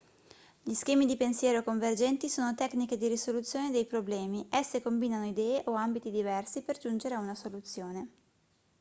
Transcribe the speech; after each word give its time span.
gli 0.63 0.73
schemi 0.73 1.05
di 1.05 1.15
pensiero 1.15 1.61
convergenti 1.61 2.27
sono 2.27 2.55
tecniche 2.55 2.97
di 2.97 3.07
risoluzione 3.07 3.69
dei 3.69 3.85
problemi 3.85 4.47
esse 4.49 4.81
combinano 4.81 5.27
idee 5.27 5.61
o 5.67 5.73
ambiti 5.75 6.09
diversi 6.09 6.63
per 6.63 6.79
giungere 6.79 7.13
a 7.13 7.19
una 7.19 7.35
soluzione 7.35 8.09